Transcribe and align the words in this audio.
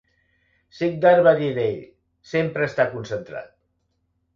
Sikdar 0.77 1.11
va 1.29 1.35
dir 1.43 1.51
d'ell: 1.59 1.79
"Sempre 2.33 2.69
està 2.73 2.91
concentrat". 2.99 3.59